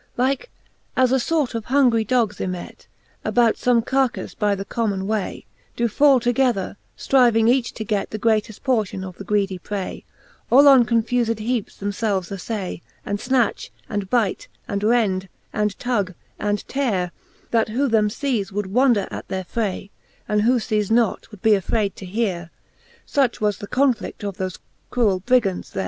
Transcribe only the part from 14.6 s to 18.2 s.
and rend, and tug, and teare; That who them